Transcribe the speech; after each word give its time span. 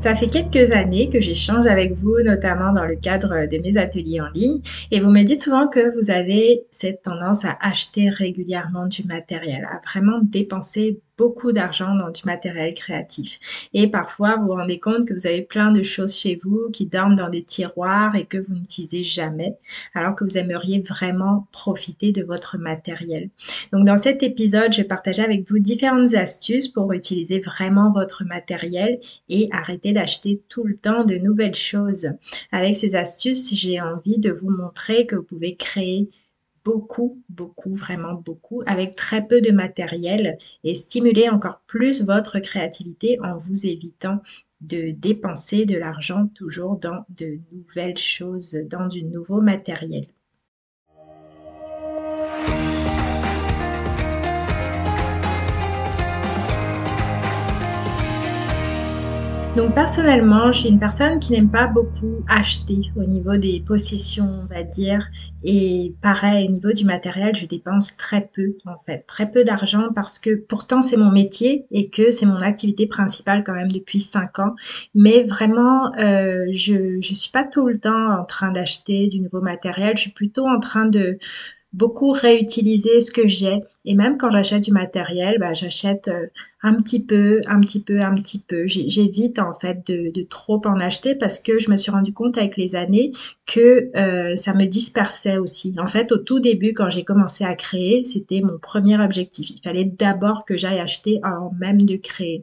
Ça 0.00 0.14
fait 0.14 0.28
quelques 0.28 0.70
années 0.70 1.10
que 1.10 1.20
j'échange 1.20 1.66
avec 1.66 1.92
vous, 1.94 2.22
notamment 2.22 2.72
dans 2.72 2.86
le 2.86 2.94
cadre 2.94 3.48
de 3.50 3.60
mes 3.60 3.76
ateliers 3.76 4.20
en 4.20 4.28
ligne, 4.28 4.60
et 4.92 5.00
vous 5.00 5.10
me 5.10 5.24
dites 5.24 5.42
souvent 5.42 5.66
que 5.66 5.92
vous 5.98 6.12
avez 6.12 6.62
cette 6.70 7.02
tendance 7.02 7.44
à 7.44 7.58
acheter 7.60 8.08
régulièrement 8.08 8.86
du 8.86 9.02
matériel, 9.04 9.68
à 9.68 9.80
vraiment 9.84 10.20
dépenser 10.22 11.00
beaucoup 11.18 11.52
d'argent 11.52 11.96
dans 11.96 12.10
du 12.10 12.22
matériel 12.24 12.72
créatif. 12.74 13.68
Et 13.74 13.90
parfois, 13.90 14.36
vous 14.36 14.46
vous 14.46 14.52
rendez 14.52 14.78
compte 14.78 15.06
que 15.06 15.12
vous 15.12 15.26
avez 15.26 15.42
plein 15.42 15.72
de 15.72 15.82
choses 15.82 16.14
chez 16.14 16.38
vous 16.42 16.70
qui 16.72 16.86
dorment 16.86 17.16
dans 17.16 17.28
des 17.28 17.42
tiroirs 17.42 18.14
et 18.14 18.24
que 18.24 18.38
vous 18.38 18.54
n'utilisez 18.54 19.02
jamais, 19.02 19.56
alors 19.94 20.14
que 20.14 20.24
vous 20.24 20.38
aimeriez 20.38 20.80
vraiment 20.80 21.48
profiter 21.52 22.12
de 22.12 22.22
votre 22.22 22.56
matériel. 22.56 23.30
Donc, 23.72 23.84
dans 23.84 23.98
cet 23.98 24.22
épisode, 24.22 24.72
je 24.72 24.78
vais 24.78 24.88
partager 24.88 25.22
avec 25.22 25.48
vous 25.50 25.58
différentes 25.58 26.14
astuces 26.14 26.68
pour 26.68 26.92
utiliser 26.92 27.40
vraiment 27.40 27.92
votre 27.92 28.24
matériel 28.24 29.00
et 29.28 29.48
arrêter 29.52 29.92
d'acheter 29.92 30.40
tout 30.48 30.64
le 30.64 30.76
temps 30.76 31.04
de 31.04 31.16
nouvelles 31.16 31.54
choses. 31.54 32.08
Avec 32.52 32.76
ces 32.76 32.94
astuces, 32.94 33.52
j'ai 33.54 33.80
envie 33.80 34.18
de 34.18 34.30
vous 34.30 34.50
montrer 34.50 35.06
que 35.06 35.16
vous 35.16 35.24
pouvez 35.24 35.56
créer 35.56 36.08
beaucoup, 36.68 37.22
beaucoup, 37.30 37.72
vraiment 37.72 38.12
beaucoup, 38.12 38.62
avec 38.66 38.94
très 38.94 39.26
peu 39.26 39.40
de 39.40 39.52
matériel 39.52 40.36
et 40.64 40.74
stimuler 40.74 41.30
encore 41.30 41.62
plus 41.66 42.04
votre 42.04 42.40
créativité 42.40 43.18
en 43.22 43.38
vous 43.38 43.64
évitant 43.64 44.20
de 44.60 44.90
dépenser 44.90 45.64
de 45.64 45.78
l'argent 45.78 46.26
toujours 46.34 46.76
dans 46.76 47.06
de 47.08 47.38
nouvelles 47.52 47.96
choses, 47.96 48.52
dans 48.66 48.86
du 48.86 49.02
nouveau 49.02 49.40
matériel. 49.40 50.08
Donc 59.56 59.74
personnellement, 59.74 60.52
je 60.52 60.60
suis 60.60 60.68
une 60.68 60.78
personne 60.78 61.18
qui 61.18 61.32
n'aime 61.32 61.50
pas 61.50 61.66
beaucoup 61.66 62.24
acheter 62.28 62.92
au 62.96 63.02
niveau 63.02 63.36
des 63.36 63.60
possessions, 63.66 64.42
on 64.44 64.54
va 64.54 64.62
dire. 64.62 65.08
Et 65.42 65.94
pareil, 66.00 66.46
au 66.48 66.52
niveau 66.52 66.72
du 66.72 66.84
matériel, 66.84 67.34
je 67.34 67.46
dépense 67.46 67.96
très 67.96 68.28
peu 68.32 68.56
en 68.66 68.76
fait, 68.86 69.04
très 69.08 69.28
peu 69.28 69.42
d'argent 69.42 69.88
parce 69.94 70.18
que 70.20 70.36
pourtant 70.36 70.80
c'est 70.80 70.96
mon 70.96 71.10
métier 71.10 71.66
et 71.72 71.88
que 71.88 72.12
c'est 72.12 72.26
mon 72.26 72.36
activité 72.36 72.86
principale 72.86 73.42
quand 73.42 73.54
même 73.54 73.72
depuis 73.72 74.00
cinq 74.00 74.38
ans. 74.38 74.54
Mais 74.94 75.24
vraiment, 75.24 75.92
euh, 75.96 76.44
je 76.52 77.00
je 77.00 77.14
suis 77.14 77.30
pas 77.32 77.44
tout 77.44 77.66
le 77.66 77.78
temps 77.78 78.20
en 78.20 78.24
train 78.24 78.52
d'acheter 78.52 79.08
du 79.08 79.18
nouveau 79.20 79.40
matériel. 79.40 79.96
Je 79.96 80.02
suis 80.02 80.12
plutôt 80.12 80.46
en 80.46 80.60
train 80.60 80.86
de 80.86 81.18
beaucoup 81.72 82.12
réutiliser 82.12 83.00
ce 83.00 83.10
que 83.10 83.26
j'ai. 83.26 83.60
Et 83.88 83.94
même 83.94 84.18
quand 84.18 84.28
j'achète 84.28 84.64
du 84.64 84.70
matériel, 84.70 85.38
bah, 85.40 85.54
j'achète 85.54 86.08
euh, 86.08 86.26
un 86.62 86.74
petit 86.74 87.02
peu, 87.02 87.40
un 87.46 87.58
petit 87.60 87.80
peu, 87.80 88.00
un 88.00 88.14
petit 88.14 88.38
peu. 88.38 88.66
J'évite 88.66 89.38
en 89.38 89.54
fait 89.54 89.86
de, 89.86 90.22
trop 90.24 90.60
en 90.66 90.78
acheter 90.78 91.14
parce 91.14 91.38
que 91.38 91.58
je 91.58 91.70
me 91.70 91.76
suis 91.78 91.90
rendu 91.90 92.12
compte 92.12 92.36
avec 92.36 92.58
les 92.58 92.76
années 92.76 93.12
que 93.46 93.90
euh, 93.96 94.36
ça 94.36 94.52
me 94.52 94.66
dispersait 94.66 95.38
aussi. 95.38 95.74
En 95.78 95.86
fait, 95.86 96.12
au 96.12 96.18
tout 96.18 96.38
début, 96.38 96.74
quand 96.74 96.90
j'ai 96.90 97.02
commencé 97.04 97.44
à 97.44 97.54
créer, 97.54 98.04
c'était 98.04 98.42
mon 98.42 98.58
premier 98.58 99.00
objectif. 99.00 99.48
Il 99.50 99.62
fallait 99.62 99.84
d'abord 99.84 100.44
que 100.44 100.58
j'aille 100.58 100.80
acheter 100.80 101.20
avant 101.22 101.52
même 101.58 101.80
de 101.80 101.96
créer. 101.96 102.42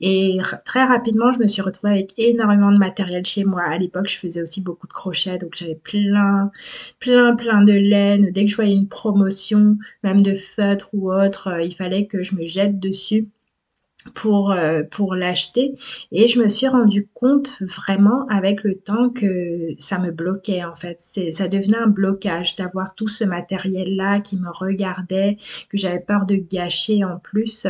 Et 0.00 0.38
très 0.64 0.84
rapidement, 0.84 1.30
je 1.32 1.40
me 1.40 1.46
suis 1.46 1.60
retrouvée 1.60 1.92
avec 1.92 2.14
énormément 2.16 2.72
de 2.72 2.78
matériel 2.78 3.26
chez 3.26 3.44
moi. 3.44 3.62
À 3.62 3.76
l'époque, 3.76 4.08
je 4.08 4.16
faisais 4.16 4.40
aussi 4.40 4.62
beaucoup 4.62 4.86
de 4.86 4.94
crochets, 4.94 5.36
donc 5.36 5.54
j'avais 5.56 5.74
plein, 5.74 6.50
plein, 7.00 7.36
plein 7.36 7.62
de 7.62 7.74
laine. 7.74 8.30
Dès 8.30 8.44
que 8.44 8.50
je 8.50 8.56
voyais 8.56 8.74
une 8.74 8.88
promotion, 8.88 9.76
même 10.02 10.22
de 10.22 10.34
feutre 10.34 10.85
ou 10.94 11.12
autre, 11.12 11.48
euh, 11.48 11.62
il 11.62 11.74
fallait 11.74 12.06
que 12.06 12.22
je 12.22 12.34
me 12.34 12.44
jette 12.46 12.78
dessus 12.80 13.28
pour, 14.14 14.52
euh, 14.52 14.82
pour 14.90 15.14
l'acheter 15.14 15.74
et 16.12 16.26
je 16.26 16.40
me 16.40 16.48
suis 16.48 16.68
rendu 16.68 17.08
compte 17.14 17.56
vraiment 17.60 18.26
avec 18.28 18.62
le 18.62 18.74
temps 18.74 19.10
que 19.10 19.68
ça 19.78 19.98
me 19.98 20.10
bloquait 20.10 20.64
en 20.64 20.74
fait. 20.74 21.00
Ça 21.32 21.48
devenait 21.48 21.78
un 21.78 21.88
blocage 21.88 22.56
d'avoir 22.56 22.94
tout 22.94 23.08
ce 23.08 23.24
matériel 23.24 23.96
là 23.96 24.20
qui 24.20 24.36
me 24.36 24.50
regardait, 24.50 25.36
que 25.68 25.76
j'avais 25.76 26.00
peur 26.00 26.26
de 26.26 26.36
gâcher 26.36 27.04
en 27.04 27.18
plus. 27.18 27.66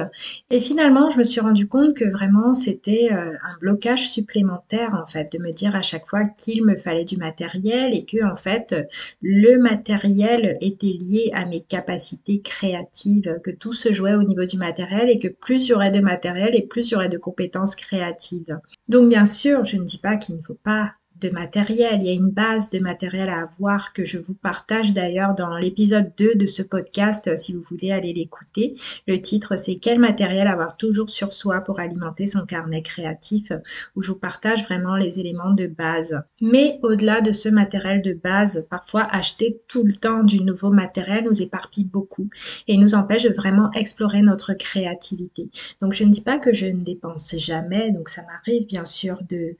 Et 0.50 0.60
finalement, 0.60 1.10
je 1.10 1.18
me 1.18 1.24
suis 1.24 1.40
rendu 1.40 1.66
compte 1.68 1.94
que 1.94 2.04
vraiment 2.04 2.54
c'était 2.54 3.08
euh, 3.12 3.32
un 3.32 3.58
blocage 3.60 4.10
supplémentaire 4.10 4.94
en 4.94 5.06
fait 5.06 5.32
de 5.32 5.38
me 5.38 5.50
dire 5.50 5.74
à 5.74 5.82
chaque 5.82 6.06
fois 6.06 6.24
qu'il 6.24 6.64
me 6.64 6.76
fallait 6.76 7.04
du 7.04 7.16
matériel 7.16 7.94
et 7.94 8.04
que 8.04 8.24
en 8.24 8.36
fait 8.36 8.86
le 9.22 9.58
matériel 9.58 10.56
était 10.60 10.86
lié 10.86 11.30
à 11.34 11.44
mes 11.44 11.60
capacités 11.60 12.40
créatives, 12.40 13.40
que 13.42 13.50
tout 13.50 13.72
se 13.72 13.92
jouait 13.92 14.14
au 14.14 14.22
niveau 14.22 14.44
du 14.44 14.58
matériel 14.58 15.08
et 15.08 15.18
que 15.18 15.28
plus 15.28 15.72
aurait 15.72 15.90
de 15.90 16.00
matériel 16.00 16.25
et 16.54 16.66
plus 16.66 16.92
aurait 16.94 17.08
de 17.08 17.18
compétences 17.18 17.76
créatives. 17.76 18.58
Donc 18.88 19.08
bien 19.08 19.26
sûr, 19.26 19.64
je 19.64 19.76
ne 19.76 19.84
dis 19.84 19.98
pas 19.98 20.16
qu'il 20.16 20.36
ne 20.36 20.42
faut 20.42 20.58
pas 20.62 20.92
de 21.20 21.30
matériel. 21.30 22.00
Il 22.00 22.06
y 22.06 22.10
a 22.10 22.14
une 22.14 22.30
base 22.30 22.70
de 22.70 22.78
matériel 22.78 23.28
à 23.28 23.42
avoir 23.42 23.92
que 23.92 24.04
je 24.04 24.18
vous 24.18 24.34
partage 24.34 24.92
d'ailleurs 24.92 25.34
dans 25.34 25.56
l'épisode 25.56 26.12
2 26.16 26.34
de 26.34 26.46
ce 26.46 26.62
podcast 26.62 27.36
si 27.36 27.52
vous 27.52 27.62
voulez 27.62 27.92
aller 27.92 28.12
l'écouter. 28.12 28.74
Le 29.06 29.20
titre 29.20 29.56
c'est 29.56 29.76
Quel 29.76 29.98
matériel 29.98 30.46
avoir 30.46 30.76
toujours 30.76 31.10
sur 31.10 31.32
soi 31.32 31.60
pour 31.60 31.80
alimenter 31.80 32.26
son 32.26 32.44
carnet 32.44 32.82
créatif? 32.82 33.52
où 33.94 34.02
je 34.02 34.12
vous 34.12 34.18
partage 34.18 34.64
vraiment 34.64 34.96
les 34.96 35.20
éléments 35.20 35.52
de 35.52 35.66
base. 35.66 36.20
Mais 36.40 36.78
au-delà 36.82 37.20
de 37.20 37.32
ce 37.32 37.48
matériel 37.48 38.02
de 38.02 38.12
base, 38.12 38.66
parfois 38.70 39.02
acheter 39.02 39.60
tout 39.68 39.82
le 39.84 39.92
temps 39.92 40.22
du 40.22 40.42
nouveau 40.42 40.70
matériel 40.70 41.24
nous 41.24 41.42
éparpille 41.42 41.84
beaucoup 41.84 42.28
et 42.68 42.76
nous 42.76 42.94
empêche 42.94 43.24
de 43.24 43.32
vraiment 43.32 43.70
explorer 43.72 44.22
notre 44.22 44.54
créativité. 44.54 45.48
Donc 45.80 45.92
je 45.92 46.04
ne 46.04 46.10
dis 46.10 46.20
pas 46.20 46.38
que 46.38 46.52
je 46.52 46.66
ne 46.66 46.80
dépense 46.80 47.34
jamais, 47.38 47.90
donc 47.90 48.08
ça 48.08 48.22
m'arrive 48.22 48.66
bien 48.66 48.84
sûr 48.84 49.20
de 49.28 49.56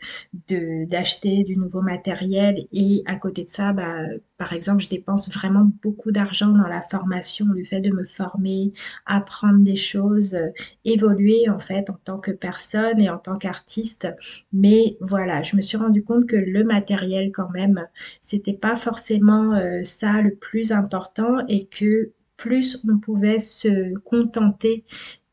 d'acheter 0.87 1.45
du 1.47 1.57
nouveau 1.57 1.81
matériel 1.81 2.67
et 2.73 3.03
à 3.07 3.17
côté 3.17 3.45
de 3.45 3.49
ça, 3.49 3.73
bah, 3.73 3.97
par 4.37 4.53
exemple, 4.53 4.83
je 4.83 4.89
dépense 4.89 5.31
vraiment 5.33 5.71
beaucoup 5.83 6.12
d'argent 6.12 6.49
dans 6.51 6.67
la 6.67 6.83
formation, 6.83 7.47
le 7.47 7.65
fait 7.65 7.81
de 7.81 7.91
me 7.91 8.05
former, 8.05 8.73
apprendre 9.07 9.65
des 9.65 9.77
choses, 9.77 10.34
euh, 10.34 10.51
évoluer 10.84 11.48
en 11.48 11.59
fait 11.59 11.89
en 11.91 11.98
tant 12.04 12.19
que 12.19 12.33
personne 12.33 12.98
et 12.98 13.09
en 13.09 13.19
tant 13.19 13.37
qu'artiste. 13.37 14.09
Mais 14.53 14.97
voilà, 15.01 15.43
je 15.43 15.57
me 15.57 15.63
suis 15.63 15.78
rendu 15.78 16.03
compte 16.04 16.27
que 16.27 16.37
le 16.37 16.65
matériel 16.65 17.33
quand 17.33 17.51
même, 17.51 17.87
c'était 18.21 18.53
pas 18.54 18.77
forcément 18.77 19.54
euh, 19.54 19.83
ça 19.84 20.21
le 20.22 20.34
plus 20.34 20.72
important 20.72 21.39
et 21.48 21.66
que 21.66 22.13
plus 22.36 22.78
on 22.88 22.98
pouvait 22.98 23.38
se 23.38 23.94
contenter 24.00 24.84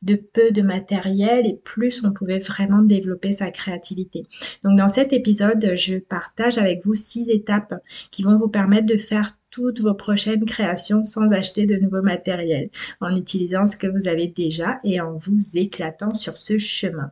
de 0.03 0.15
peu 0.15 0.51
de 0.51 0.61
matériel 0.61 1.47
et 1.47 1.55
plus 1.63 2.03
on 2.03 2.11
pouvait 2.11 2.39
vraiment 2.39 2.83
développer 2.83 3.31
sa 3.31 3.51
créativité. 3.51 4.25
Donc 4.63 4.77
dans 4.77 4.89
cet 4.89 5.13
épisode, 5.13 5.73
je 5.75 5.97
partage 5.97 6.57
avec 6.57 6.85
vous 6.85 6.93
six 6.93 7.29
étapes 7.29 7.75
qui 8.11 8.23
vont 8.23 8.35
vous 8.35 8.49
permettre 8.49 8.85
de 8.85 8.97
faire 8.97 9.31
toutes 9.49 9.79
vos 9.79 9.93
prochaines 9.93 10.45
créations 10.45 11.05
sans 11.05 11.31
acheter 11.31 11.65
de 11.65 11.75
nouveaux 11.75 12.01
matériels, 12.01 12.69
en 12.99 13.15
utilisant 13.15 13.65
ce 13.65 13.77
que 13.77 13.87
vous 13.87 14.07
avez 14.07 14.27
déjà 14.27 14.79
et 14.83 14.99
en 14.99 15.17
vous 15.17 15.57
éclatant 15.57 16.15
sur 16.15 16.37
ce 16.37 16.57
chemin. 16.57 17.11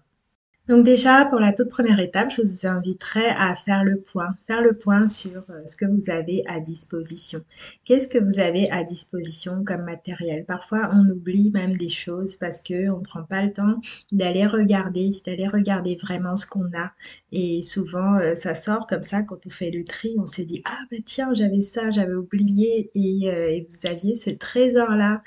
Donc 0.72 0.86
déjà, 0.86 1.26
pour 1.26 1.42
la 1.42 1.52
toute 1.52 1.68
première 1.68 2.00
étape, 2.00 2.32
je 2.32 2.42
vous 2.42 2.66
inviterai 2.66 3.26
à 3.26 3.56
faire 3.56 3.84
le 3.84 4.00
point, 4.00 4.38
faire 4.48 4.62
le 4.62 4.72
point 4.72 5.06
sur 5.06 5.44
euh, 5.50 5.66
ce 5.66 5.76
que 5.76 5.84
vous 5.84 6.10
avez 6.10 6.46
à 6.48 6.62
disposition. 6.62 7.42
Qu'est-ce 7.84 8.08
que 8.08 8.18
vous 8.18 8.40
avez 8.40 8.72
à 8.72 8.86
disposition 8.86 9.66
comme 9.66 9.82
matériel? 9.82 10.46
Parfois, 10.46 10.90
on 10.94 11.10
oublie 11.10 11.52
même 11.52 11.76
des 11.76 11.90
choses 11.90 12.38
parce 12.38 12.62
que 12.62 12.90
on 12.90 13.00
ne 13.00 13.04
prend 13.04 13.24
pas 13.24 13.44
le 13.44 13.52
temps 13.52 13.82
d'aller 14.14 14.46
regarder, 14.46 15.12
d'aller 15.26 15.46
regarder 15.46 15.98
vraiment 15.98 16.38
ce 16.38 16.46
qu'on 16.46 16.72
a. 16.74 16.94
Et 17.34 17.62
souvent, 17.62 18.16
euh, 18.20 18.34
ça 18.36 18.54
sort 18.54 18.88
comme 18.88 19.04
ça 19.04 19.24
quand 19.24 19.46
on 19.46 19.50
fait 19.50 19.72
le 19.72 19.84
tri, 19.84 20.16
on 20.20 20.26
se 20.26 20.42
dit 20.42 20.62
ah 20.64 20.80
bah 20.90 21.00
tiens, 21.04 21.34
j'avais 21.34 21.64
ça, 21.64 21.92
j'avais 21.92 22.14
oublié 22.14 22.90
et, 22.96 23.30
euh, 23.30 23.52
et 23.52 23.68
vous 23.70 23.90
aviez 23.90 24.16
ce 24.16 24.30
trésor 24.30 24.92
là 24.92 25.22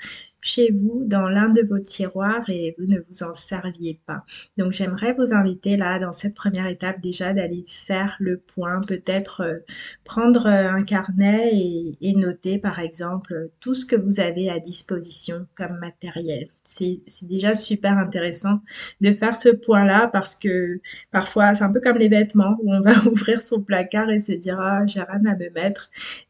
chez 0.45 0.71
vous 0.71 1.03
dans 1.05 1.27
l'un 1.27 1.49
de 1.49 1.63
vos 1.63 1.79
tiroirs 1.79 2.47
et 2.49 2.75
vous 2.77 2.85
ne 2.85 2.99
vous 2.99 3.23
en 3.23 3.33
serviez 3.33 3.99
pas. 4.05 4.23
Donc 4.57 4.73
j'aimerais 4.73 5.13
vous 5.13 5.33
inviter 5.33 5.75
là 5.75 5.97
dans 5.97 6.13
cette 6.13 6.35
première 6.35 6.67
étape 6.67 7.01
déjà 7.01 7.33
d'aller 7.33 7.65
faire 7.67 8.15
le 8.19 8.37
point, 8.37 8.79
peut-être 8.81 9.41
euh, 9.41 9.57
prendre 10.03 10.45
euh, 10.45 10.69
un 10.69 10.83
carnet 10.83 11.51
et, 11.51 12.13
noter 12.15 12.59
par 12.59 12.79
exemple 12.79 13.49
tout 13.59 13.73
ce 13.73 13.85
que 13.85 13.95
vous 13.95 14.19
avez 14.21 14.49
à 14.49 14.59
disposition 14.59 15.47
comme 15.55 15.79
matériel. 15.79 16.47
C'est 16.63 17.01
déjà 17.23 17.55
super 17.55 17.97
intéressant 17.97 18.61
de 19.01 19.13
faire 19.13 19.35
ce 19.35 19.49
point-là 19.49 20.07
parce 20.13 20.35
que 20.35 20.79
parfois 21.11 21.55
c'est 21.55 21.63
un 21.63 21.71
peu 21.73 21.81
comme 21.81 21.97
les 21.97 22.07
vêtements 22.07 22.55
où 22.61 22.71
on 22.71 22.81
va 22.81 22.93
ouvrir 23.11 23.41
son 23.41 23.63
placard 23.63 24.09
et 24.11 24.19
se 24.19 24.31
dire 24.31 24.59
ah 24.61 24.85
j'ai 24.85 25.01
rien 25.01 25.25
à 25.25 25.35
me 25.35 25.49
mettre 25.49 25.89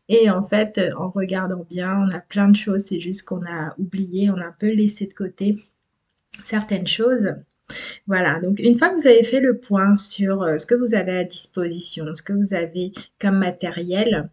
et 0.10 0.30
en 0.30 0.46
fait, 0.46 0.80
en 0.98 1.10
regardant 1.10 1.66
bien, 1.70 2.08
on 2.08 2.16
a 2.16 2.20
plein 2.20 2.48
de 2.48 2.56
choses. 2.56 2.86
C'est 2.86 3.00
juste 3.00 3.24
qu'on 3.24 3.42
a 3.42 3.74
oublié, 3.78 4.30
on 4.30 4.38
a 4.38 4.46
un 4.46 4.56
peu 4.58 4.72
laissé 4.72 5.08
de 5.08 5.14
côté 5.14 5.56
certaines 6.44 6.88
choses. 6.88 7.34
Voilà, 8.06 8.40
donc 8.42 8.60
une 8.60 8.78
fois 8.78 8.90
que 8.90 8.96
vous 8.96 9.08
avez 9.08 9.24
fait 9.24 9.40
le 9.40 9.58
point 9.58 9.96
sur 9.96 10.44
euh, 10.44 10.60
ce 10.60 10.68
que 10.68 10.76
vous 10.76 10.94
avez 10.94 11.18
à 11.18 11.24
disposition, 11.24 12.06
ce 12.14 12.22
que 12.22 12.34
vous 12.34 12.54
avez 12.54 12.92
comme 13.20 13.40
matériel, 13.40 14.30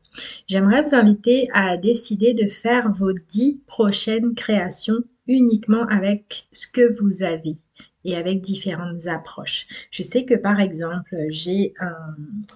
j'aimerais 0.49 0.83
vous 0.83 0.95
inviter 0.95 1.49
à 1.55 1.79
décider 1.79 2.35
de 2.35 2.49
faire 2.49 2.93
vos 2.93 3.13
dix 3.31 3.63
prochaines 3.67 4.35
créations 4.35 4.99
uniquement 5.27 5.87
avec 5.87 6.47
ce 6.53 6.67
que 6.67 6.93
vous 7.01 7.23
avez 7.23 7.57
et 8.05 8.17
avec 8.17 8.41
différentes 8.41 9.07
approches. 9.07 9.67
Je 9.91 10.03
sais 10.03 10.25
que 10.25 10.35
par 10.35 10.61
exemple, 10.61 11.17
j'ai 11.29 11.75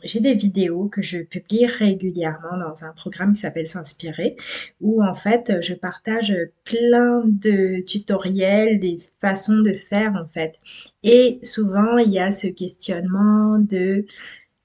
j'ai 0.02 0.20
des 0.20 0.34
vidéos 0.34 0.88
que 0.88 1.02
je 1.02 1.18
publie 1.18 1.66
régulièrement 1.66 2.56
dans 2.58 2.84
un 2.84 2.92
programme 2.92 3.32
qui 3.32 3.40
s'appelle 3.40 3.68
S'inspirer, 3.68 4.36
où 4.80 5.02
en 5.02 5.14
fait 5.14 5.60
je 5.60 5.74
partage 5.74 6.34
plein 6.64 7.22
de 7.26 7.82
tutoriels, 7.82 8.78
des 8.78 8.98
façons 9.20 9.60
de 9.60 9.72
faire 9.72 10.14
en 10.14 10.26
fait. 10.26 10.58
Et 11.02 11.38
souvent 11.42 11.98
il 11.98 12.10
y 12.10 12.18
a 12.18 12.30
ce 12.30 12.46
questionnement 12.46 13.58
de 13.58 14.06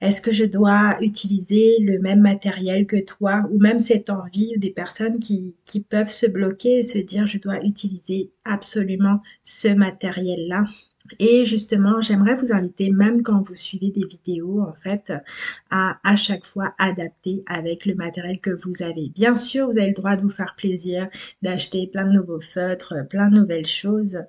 est-ce 0.02 0.20
que 0.22 0.32
je 0.32 0.44
dois 0.44 0.98
utiliser 1.02 1.78
le 1.80 2.00
même 2.00 2.22
matériel 2.22 2.88
que 2.88 3.00
toi 3.00 3.48
ou 3.52 3.60
même 3.60 3.80
cette 3.80 4.10
envie 4.10 4.54
ou 4.56 4.60
des 4.60 4.72
personnes 4.72 5.20
qui, 5.20 5.56
peuvent 5.90 6.10
se 6.10 6.26
bloquer 6.26 6.80
et 6.80 6.84
se 6.84 6.98
dire 6.98 7.28
je 7.28 7.38
dois 7.38 7.64
utiliser 7.64 8.32
absolument 8.44 9.22
ce 9.44 9.68
matériel-là? 9.68 10.66
Et 11.20 11.46
justement, 11.46 12.00
j'aimerais 12.00 12.36
vous 12.36 12.54
inviter, 12.54 12.90
même 12.90 13.22
quand 13.22 13.42
vous 13.42 13.56
suivez 13.56 13.92
des 13.92 14.06
vidéos, 14.06 14.62
en 14.62 14.74
fait, 14.74 15.12
à 15.70 16.00
à 16.04 16.16
chaque 16.16 16.46
fois 16.46 16.74
adapter 16.78 17.44
avec 17.48 17.86
le 17.86 17.96
matériel 17.96 18.40
que 18.40 18.52
vous 18.52 18.82
avez. 18.82 19.10
Bien 19.10 19.36
sûr, 19.36 19.70
vous 19.70 19.78
avez 19.78 19.90
le 19.90 19.94
droit 19.94 20.16
de 20.16 20.22
vous 20.22 20.30
faire 20.30 20.56
plaisir, 20.56 21.10
d'acheter 21.42 21.88
plein 21.88 22.06
de 22.06 22.14
nouveaux 22.14 22.42
feutres, 22.42 22.96
plein 23.10 23.30
de 23.30 23.40
nouvelles 23.40 23.68
choses, 23.68 24.20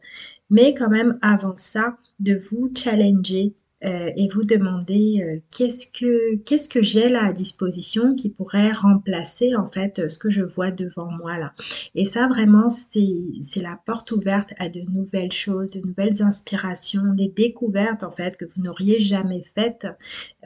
mais 0.51 0.75
quand 0.75 0.91
même, 0.91 1.19
avant 1.23 1.57
ça, 1.57 1.97
de 2.21 2.35
vous 2.35 2.71
challenger 2.77 3.55
euh, 3.84 4.11
et 4.17 4.29
vous 4.29 4.43
demander 4.43 5.23
euh, 5.23 5.40
qu'est-ce 5.50 5.88
que 5.88 6.37
qu'est-ce 6.44 6.69
que 6.69 6.82
j'ai 6.82 7.08
là 7.08 7.26
à 7.26 7.32
disposition 7.32 8.14
qui 8.14 8.31
pourrait 8.31 8.70
remplacer 8.70 9.56
en 9.56 9.67
fait 9.67 10.08
ce 10.08 10.19
que 10.19 10.31
je 10.31 10.43
vois 10.43 10.70
devant 10.70 11.11
moi 11.11 11.37
là. 11.37 11.52
Et 11.96 12.05
ça 12.05 12.29
vraiment 12.29 12.70
c'est 12.70 13.61
la 13.61 13.81
porte 13.84 14.12
ouverte 14.12 14.50
à 14.58 14.69
de 14.69 14.81
nouvelles 14.90 15.32
choses, 15.32 15.73
de 15.73 15.87
nouvelles 15.87 16.23
inspirations, 16.23 17.12
des 17.12 17.29
découvertes 17.29 18.05
en 18.05 18.11
fait 18.12 18.37
que 18.37 18.44
vous 18.44 18.62
n'auriez 18.62 19.00
jamais 19.00 19.43
faites 19.43 19.88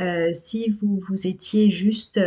euh, 0.00 0.30
si 0.32 0.70
vous 0.70 0.98
vous 1.06 1.26
étiez 1.26 1.70
juste 1.70 2.18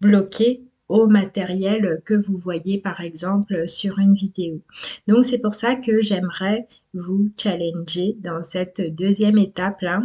bloqué 0.00 0.64
au 0.88 1.06
matériel 1.06 2.02
que 2.04 2.12
vous 2.12 2.36
voyez 2.36 2.78
par 2.78 3.00
exemple 3.00 3.66
sur 3.66 3.98
une 3.98 4.14
vidéo. 4.14 4.60
Donc 5.08 5.24
c'est 5.24 5.38
pour 5.38 5.54
ça 5.54 5.76
que 5.76 6.02
j'aimerais 6.02 6.66
vous 6.92 7.32
challenger 7.38 8.16
dans 8.20 8.44
cette 8.44 8.94
deuxième 8.94 9.38
étape 9.38 9.80
là 9.80 10.02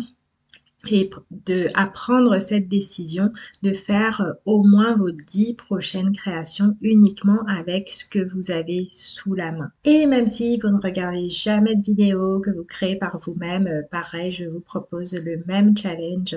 et 0.89 1.09
de 1.31 1.67
apprendre 1.73 2.39
cette 2.39 2.67
décision 2.67 3.31
de 3.63 3.73
faire 3.73 4.21
euh, 4.21 4.33
au 4.45 4.63
moins 4.63 4.95
vos 4.95 5.11
dix 5.11 5.55
prochaines 5.55 6.11
créations 6.11 6.77
uniquement 6.81 7.39
avec 7.47 7.89
ce 7.89 8.05
que 8.05 8.19
vous 8.19 8.51
avez 8.51 8.89
sous 8.91 9.33
la 9.33 9.51
main. 9.51 9.71
Et 9.85 10.05
même 10.05 10.27
si 10.27 10.59
vous 10.59 10.69
ne 10.69 10.79
regardez 10.81 11.29
jamais 11.29 11.75
de 11.75 11.81
vidéos 11.81 12.39
que 12.39 12.51
vous 12.51 12.63
créez 12.63 12.95
par 12.95 13.17
vous-même, 13.17 13.67
euh, 13.67 13.81
pareil, 13.89 14.31
je 14.31 14.45
vous 14.45 14.59
propose 14.59 15.13
le 15.15 15.43
même 15.47 15.75
challenge 15.75 16.35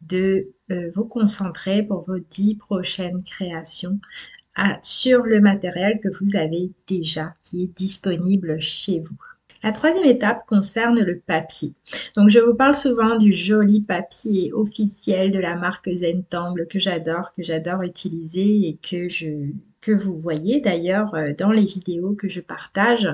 de 0.00 0.48
euh, 0.70 0.90
vous 0.94 1.04
concentrer 1.04 1.82
pour 1.82 2.02
vos 2.02 2.18
dix 2.18 2.54
prochaines 2.54 3.22
créations 3.22 4.00
sur 4.82 5.22
le 5.22 5.40
matériel 5.40 5.98
que 6.02 6.10
vous 6.20 6.36
avez 6.36 6.70
déjà 6.86 7.32
qui 7.42 7.62
est 7.62 7.74
disponible 7.74 8.60
chez 8.60 9.00
vous. 9.00 9.16
La 9.62 9.72
troisième 9.72 10.04
étape 10.04 10.44
concerne 10.46 11.00
le 11.00 11.20
papier. 11.20 11.74
Donc 12.16 12.30
je 12.30 12.40
vous 12.40 12.54
parle 12.54 12.74
souvent 12.74 13.16
du 13.16 13.32
joli 13.32 13.80
papier 13.80 14.52
officiel 14.52 15.30
de 15.30 15.38
la 15.38 15.54
marque 15.54 15.88
Zentangle 15.90 16.66
que 16.66 16.78
j'adore, 16.78 17.32
que 17.32 17.42
j'adore 17.42 17.82
utiliser 17.82 18.68
et 18.68 18.78
que 18.82 19.08
je 19.08 19.52
que 19.82 19.92
vous 19.92 20.16
voyez 20.16 20.60
d'ailleurs 20.60 21.14
euh, 21.14 21.32
dans 21.36 21.50
les 21.50 21.64
vidéos 21.64 22.14
que 22.14 22.28
je 22.28 22.40
partage. 22.40 23.08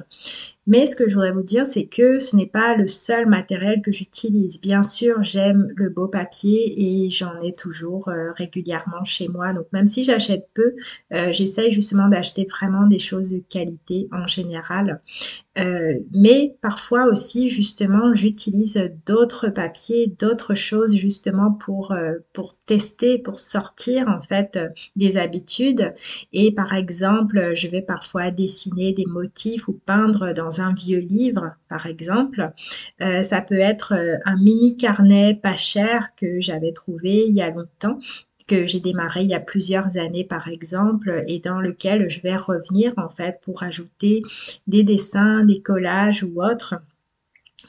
Mais 0.68 0.86
ce 0.86 0.96
que 0.96 1.08
je 1.08 1.14
voudrais 1.14 1.32
vous 1.32 1.42
dire, 1.42 1.66
c'est 1.66 1.86
que 1.86 2.18
ce 2.18 2.36
n'est 2.36 2.46
pas 2.46 2.76
le 2.76 2.86
seul 2.86 3.26
matériel 3.26 3.80
que 3.80 3.90
j'utilise. 3.90 4.60
Bien 4.60 4.82
sûr, 4.82 5.22
j'aime 5.22 5.72
le 5.76 5.88
beau 5.88 6.08
papier 6.08 6.74
et 6.76 7.08
j'en 7.08 7.40
ai 7.40 7.54
toujours 7.54 8.10
euh, 8.10 8.32
régulièrement 8.32 9.02
chez 9.02 9.28
moi. 9.28 9.54
Donc 9.54 9.64
même 9.72 9.86
si 9.86 10.04
j'achète 10.04 10.46
peu, 10.52 10.74
euh, 11.14 11.32
j'essaye 11.32 11.72
justement 11.72 12.08
d'acheter 12.08 12.44
vraiment 12.44 12.86
des 12.86 12.98
choses 12.98 13.30
de 13.30 13.38
qualité 13.38 14.08
en 14.12 14.26
général. 14.26 15.00
mais 16.12 16.56
parfois 16.60 17.06
aussi, 17.06 17.48
justement, 17.48 18.12
j'utilise 18.14 18.78
d'autres 19.06 19.48
papiers, 19.48 20.06
d'autres 20.06 20.54
choses 20.54 20.94
justement 20.94 21.50
pour, 21.50 21.96
pour 22.32 22.54
tester, 22.66 23.18
pour 23.18 23.40
sortir 23.40 24.06
en 24.08 24.20
fait 24.22 24.56
des 24.94 25.16
habitudes 25.16 25.92
et 26.32 26.52
par 26.52 26.74
exemple, 26.74 27.54
je 27.54 27.66
vais 27.66 27.82
parfois 27.82 28.30
dessiner 28.30 28.92
des 28.92 29.06
motifs 29.06 29.66
ou 29.66 29.72
peindre 29.72 30.32
dans 30.32 30.57
un 30.60 30.72
vieux 30.74 31.00
livre, 31.00 31.54
par 31.68 31.86
exemple. 31.86 32.52
Euh, 33.00 33.22
ça 33.22 33.40
peut 33.40 33.58
être 33.58 33.94
euh, 33.94 34.16
un 34.24 34.36
mini 34.36 34.76
carnet 34.76 35.34
pas 35.34 35.56
cher 35.56 36.14
que 36.16 36.40
j'avais 36.40 36.72
trouvé 36.72 37.24
il 37.26 37.34
y 37.34 37.42
a 37.42 37.50
longtemps 37.50 37.98
que 38.48 38.66
j'ai 38.66 38.80
démarré 38.80 39.22
il 39.22 39.28
y 39.28 39.34
a 39.34 39.40
plusieurs 39.40 39.98
années 39.98 40.24
par 40.24 40.48
exemple 40.48 41.22
et 41.28 41.38
dans 41.38 41.60
lequel 41.60 42.08
je 42.08 42.20
vais 42.22 42.34
revenir 42.34 42.92
en 42.96 43.10
fait 43.10 43.40
pour 43.42 43.62
ajouter 43.62 44.22
des 44.66 44.82
dessins, 44.82 45.44
des 45.44 45.60
collages 45.60 46.24
ou 46.24 46.42
autres. 46.42 46.76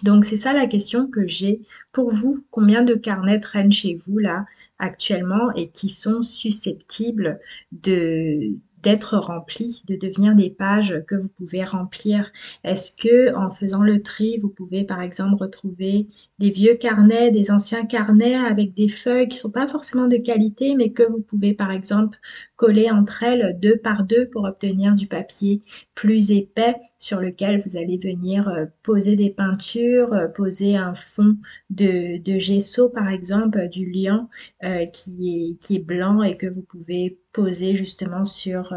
Donc 0.04 0.24
c'est 0.24 0.38
ça 0.38 0.54
la 0.54 0.68
question 0.68 1.08
que 1.08 1.28
j'ai 1.28 1.62
pour 1.92 2.10
vous. 2.10 2.46
Combien 2.52 2.84
de 2.84 2.96
carnets 2.96 3.40
traînent 3.40 3.72
chez 3.72 3.96
vous 3.96 4.18
là 4.18 4.46
actuellement 4.78 5.52
et 5.56 5.68
qui 5.70 5.90
sont 5.90 6.22
susceptibles 6.22 7.40
de 7.72 8.54
d'être 8.84 9.18
remplis, 9.18 9.84
de 9.88 9.96
devenir 9.96 10.36
des 10.36 10.50
pages 10.50 11.04
que 11.08 11.16
vous 11.16 11.30
pouvez 11.30 11.64
remplir. 11.64 12.32
Est-ce 12.64 12.92
que 12.92 13.36
en 13.36 13.50
faisant 13.52 13.84
le 13.84 14.02
tri, 14.02 14.38
vous 14.40 14.50
pouvez 14.50 14.84
par 14.84 15.02
exemple 15.02 15.36
retrouver 15.42 16.08
des 16.40 16.52
vieux 16.52 16.76
carnets, 16.76 17.32
des 17.32 17.52
anciens 17.52 17.86
carnets 17.86 18.36
avec 18.36 18.74
des 18.74 18.88
feuilles 18.88 19.28
qui 19.28 19.38
sont 19.38 19.52
pas 19.52 19.68
forcément 19.68 20.08
de 20.08 20.18
qualité, 20.18 20.76
mais 20.76 20.92
que 20.92 21.04
vous 21.04 21.22
pouvez 21.22 21.54
par 21.54 21.72
exemple 21.72 22.18
coller 22.56 22.90
entre 22.90 23.24
elles 23.24 23.58
deux 23.62 23.78
par 23.78 24.04
deux 24.04 24.28
pour 24.30 24.44
obtenir 24.44 24.96
du 24.96 25.08
papier 25.08 25.64
plus 25.96 26.32
épais 26.32 26.76
sur 27.00 27.22
lequel 27.22 27.62
vous 27.62 27.78
allez 27.78 27.98
venir 27.98 28.50
euh, 28.50 28.66
poser 28.84 29.16
des 29.16 29.30
peintures, 29.30 30.14
euh, 30.14 30.28
poser 30.28 30.76
un 30.76 30.94
fond 30.94 31.38
de, 31.70 32.20
gesso 32.40 32.90
par 32.90 33.08
exemple, 33.10 33.70
du 33.70 33.90
liant 33.90 34.30
euh, 34.64 34.86
qui, 34.88 35.58
est, 35.70 35.80
blanc 35.80 36.22
et 36.22 36.36
que 36.36 36.48
vous 36.48 36.62
pouvez 36.62 37.20
poser 37.32 37.76
justement 37.76 38.26
sur, 38.26 38.74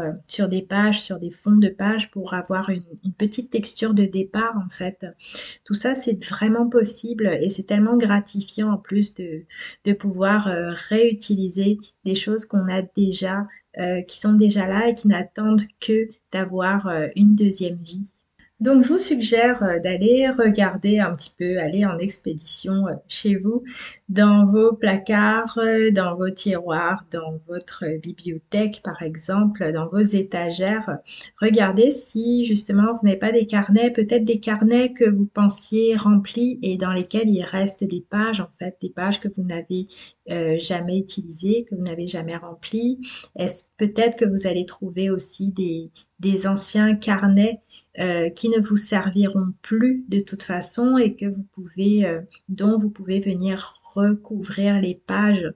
des 0.47 0.61
pages, 0.61 1.01
sur 1.01 1.19
des 1.19 1.31
fonds 1.31 1.57
de 1.57 1.67
pages 1.67 2.11
pour 2.11 2.33
avoir 2.33 2.69
une, 2.69 2.83
petite 3.17 3.49
texture 3.49 3.93
de 3.93 4.05
départ 4.05 4.55
en 4.65 4.69
fait. 4.69 5.05
Tout 5.65 5.73
ça 5.73 5.93
c'est 5.95 6.23
vraiment 6.25 6.69
possible 6.69 7.27
c'est 7.53 7.63
tellement 7.63 7.97
gratifiant 7.97 8.71
en 8.71 8.77
plus 8.77 9.13
de, 9.13 9.45
pouvoir 9.93 10.47
euh, 10.47 10.71
réutiliser 10.89 11.77
des 12.03 12.15
choses 12.15 12.45
qu'on 12.45 12.67
a 12.69 12.81
déjà, 12.81 13.47
euh, 13.77 14.01
qui 14.01 14.19
sont 14.19 14.33
déjà 14.33 14.67
là 14.67 14.89
et 14.89 14.93
qui 14.93 15.07
n'attendent 15.07 15.63
que 15.79 16.09
d'avoir 16.31 16.87
euh, 16.87 17.07
une 17.15 17.35
deuxième 17.35 17.77
vie. 17.77 18.22
Donc, 18.63 18.85
je 18.85 18.93
vous 18.93 18.97
suggère 18.97 19.61
euh, 19.61 19.79
d'aller 19.79 20.29
regarder 20.29 20.97
un 20.99 21.13
petit 21.15 21.33
peu, 21.37 21.59
aller 21.59 21.85
en 21.85 21.97
expédition 21.97 22.87
euh, 22.87 22.93
chez 23.09 23.35
vous, 23.35 23.65
dans 24.07 24.45
vos 24.45 24.71
placards, 24.71 25.57
euh, 25.57 25.91
dans 25.91 26.15
vos 26.15 26.29
tiroirs, 26.29 27.03
dans 27.11 27.41
votre 27.45 27.83
bibliothèque, 28.01 28.79
par 28.81 29.01
exemple, 29.01 29.69
dans 29.73 29.89
vos 29.89 29.99
étagères. 29.99 30.99
Regardez 31.41 31.91
si 31.91 32.45
justement 32.45 32.93
vous 32.93 33.05
n'avez 33.05 33.19
pas 33.19 33.33
des 33.33 33.47
carnets, 33.47 33.91
peut-être 33.91 34.23
des 34.23 34.39
carnets 34.39 34.93
que 34.93 35.09
vous 35.09 35.25
pensiez 35.25 35.97
remplis 35.97 36.57
et 36.61 36.77
dans 36.77 36.93
lesquels 36.93 37.27
il 37.27 37.43
reste 37.43 37.83
des 37.83 38.05
pages, 38.09 38.39
en 38.39 38.49
fait, 38.59 38.77
des 38.81 38.91
pages 38.91 39.19
que 39.19 39.27
vous 39.27 39.43
n'avez 39.43 39.87
jamais 40.27 40.97
utilisées, 40.99 41.65
que 41.65 41.75
vous 41.75 41.83
n'avez 41.83 42.07
jamais 42.07 42.35
remplies. 42.35 42.99
Est-ce 43.35 43.65
peut-être 43.77 44.17
que 44.17 44.25
vous 44.25 44.47
allez 44.47 44.65
trouver 44.65 45.09
aussi 45.09 45.51
des, 45.51 45.91
des 46.23 46.47
anciens 46.47 46.95
carnets 46.95 47.59
euh, 47.99 48.29
qui 48.29 48.49
ne 48.49 48.59
vous 48.59 48.77
serviront 48.77 49.53
plus 49.61 50.03
de 50.07 50.19
toute 50.19 50.43
façon 50.43 50.97
et 50.97 51.15
que 51.15 51.25
vous 51.25 51.43
pouvez, 51.51 52.05
euh, 52.05 52.21
dont 52.49 52.75
vous 52.77 52.89
pouvez 52.89 53.19
venir 53.19 53.75
recouvrir 53.93 54.79
les 54.79 54.95
pages 54.95 55.53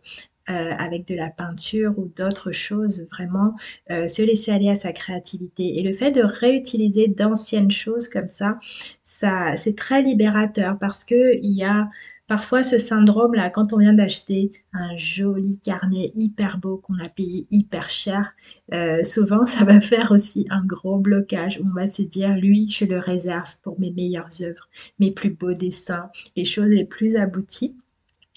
euh, 0.50 0.72
avec 0.78 1.08
de 1.08 1.16
la 1.16 1.30
peinture 1.30 1.98
ou 1.98 2.12
d'autres 2.16 2.52
choses, 2.52 3.08
vraiment 3.12 3.56
se 3.90 4.22
laisser 4.22 4.52
aller 4.52 4.70
à 4.70 4.76
sa 4.76 4.92
créativité. 4.92 5.80
Et 5.80 5.84
le 5.84 5.94
fait 5.94 6.12
de 6.12 6.22
réutiliser 6.22 7.08
d'anciennes 7.08 7.72
choses 7.72 8.08
comme 8.08 8.28
ça, 8.28 8.60
ça 9.02 9.58
c'est 9.58 9.76
très 9.76 10.02
libérateur 10.04 10.78
parce 10.80 11.04
que 11.04 11.38
il 11.42 11.52
y 11.54 11.64
a 11.64 11.90
Parfois, 12.28 12.62
ce 12.64 12.78
syndrome-là, 12.78 13.50
quand 13.50 13.72
on 13.72 13.78
vient 13.78 13.94
d'acheter 13.94 14.52
un 14.74 14.96
joli 14.98 15.60
carnet 15.60 16.12
hyper 16.16 16.58
beau 16.58 16.78
qu'on 16.78 17.00
a 17.00 17.08
payé 17.08 17.48
hyper 17.52 17.90
cher, 17.90 18.34
euh, 18.74 19.04
souvent 19.04 19.46
ça 19.46 19.64
va 19.64 19.80
faire 19.82 20.12
aussi 20.12 20.46
un 20.50 20.64
gros 20.66 21.00
blocage. 21.00 21.62
On 21.64 21.74
va 21.74 21.88
se 21.88 22.02
dire, 22.02 22.36
lui, 22.36 22.70
je 22.70 22.84
le 22.86 23.00
réserve 23.00 23.56
pour 23.62 23.80
mes 23.80 23.92
meilleures 23.92 24.42
œuvres, 24.42 24.68
mes 25.00 25.12
plus 25.12 25.30
beaux 25.30 25.54
dessins, 25.54 26.10
les 26.36 26.46
choses 26.46 26.68
les 26.68 26.86
plus 26.86 27.16
abouties. 27.16 27.78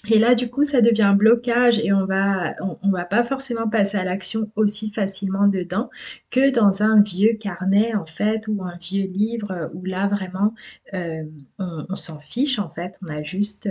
Et 0.09 0.17
là, 0.17 0.33
du 0.33 0.49
coup, 0.49 0.63
ça 0.63 0.81
devient 0.81 1.03
un 1.03 1.13
blocage 1.13 1.77
et 1.79 1.93
on 1.93 2.05
va, 2.05 2.55
on, 2.81 2.89
va 2.89 3.05
pas 3.05 3.23
forcément 3.23 3.69
passer 3.69 3.97
à 3.97 4.03
l'action 4.03 4.51
aussi 4.55 4.89
facilement 4.89 5.47
dedans 5.47 5.91
que 6.31 6.51
dans 6.51 6.81
un 6.81 7.01
vieux 7.01 7.33
carnet, 7.39 7.93
en 7.93 8.07
fait, 8.07 8.47
ou 8.47 8.63
un 8.63 8.77
vieux 8.77 9.05
livre 9.05 9.69
où 9.75 9.85
là, 9.85 10.07
vraiment, 10.07 10.55
euh, 10.95 11.23
on, 11.59 11.95
s'en 11.95 12.19
fiche, 12.19 12.57
en 12.57 12.69
fait. 12.69 12.97
On 13.07 13.13
a 13.13 13.21
juste, 13.21 13.69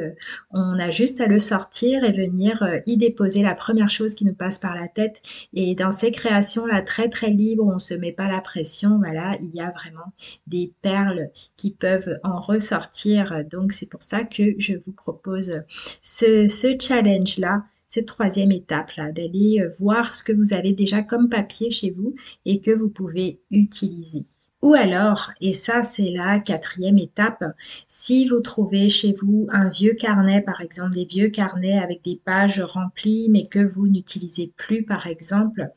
on 0.52 0.78
a 0.78 0.90
juste 0.90 1.20
à 1.20 1.26
le 1.26 1.40
sortir 1.40 2.04
et 2.04 2.12
venir 2.12 2.62
euh, 2.62 2.78
y 2.86 2.96
déposer 2.96 3.42
la 3.42 3.54
première 3.56 3.90
chose 3.90 4.14
qui 4.14 4.24
nous 4.24 4.34
passe 4.34 4.60
par 4.60 4.76
la 4.76 4.86
tête. 4.86 5.22
Et 5.52 5.74
dans 5.74 5.90
ces 5.90 6.12
créations-là, 6.12 6.82
très, 6.82 7.08
très 7.08 7.30
libres, 7.30 7.66
on 7.66 7.80
se 7.80 7.94
met 7.94 8.12
pas 8.12 8.28
la 8.28 8.40
pression, 8.40 8.98
voilà, 8.98 9.32
il 9.42 9.50
y 9.52 9.60
a 9.60 9.72
vraiment 9.72 10.12
des 10.46 10.72
perles 10.80 11.30
qui 11.56 11.72
peuvent 11.72 12.20
en 12.22 12.38
ressortir. 12.38 13.44
Donc, 13.50 13.72
c'est 13.72 13.86
pour 13.86 14.04
ça 14.04 14.22
que 14.22 14.54
je 14.58 14.74
vous 14.86 14.92
propose 14.92 15.62
ce, 16.02 16.19
challenge-là, 16.80 17.64
cette 17.86 18.06
troisième 18.06 18.52
étape-là, 18.52 19.10
d'aller 19.12 19.60
euh, 19.60 19.70
voir 19.78 20.14
ce 20.14 20.22
que 20.22 20.32
vous 20.32 20.52
avez 20.54 20.72
déjà 20.72 21.02
comme 21.02 21.28
papier 21.28 21.70
chez 21.70 21.90
vous 21.90 22.14
et 22.44 22.60
que 22.60 22.70
vous 22.70 22.88
pouvez 22.88 23.40
utiliser. 23.50 24.24
Ou 24.62 24.74
alors, 24.74 25.30
et 25.40 25.54
ça 25.54 25.82
c'est 25.82 26.10
la 26.10 26.38
quatrième 26.38 26.98
étape, 26.98 27.42
si 27.86 28.26
vous 28.26 28.40
trouvez 28.40 28.90
chez 28.90 29.14
vous 29.14 29.48
un 29.50 29.70
vieux 29.70 29.94
carnet, 29.94 30.42
par 30.42 30.60
exemple 30.60 30.90
des 30.90 31.06
vieux 31.06 31.30
carnets 31.30 31.78
avec 31.78 32.04
des 32.04 32.20
pages 32.22 32.60
remplies 32.60 33.28
mais 33.30 33.46
que 33.46 33.58
vous 33.58 33.86
n'utilisez 33.88 34.52
plus 34.58 34.82
par 34.82 35.06
exemple, 35.06 35.70